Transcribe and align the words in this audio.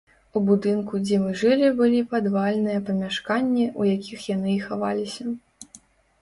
У 0.39 0.41
будынку, 0.45 1.01
дзе 1.01 1.17
мы 1.25 1.33
жылі, 1.41 1.67
былі 1.81 1.99
падвальныя 2.13 2.79
памяшканні, 2.87 3.67
у 3.85 3.87
якіх 3.91 4.25
яны 4.35 4.53
і 4.55 4.57
хаваліся. 4.65 5.23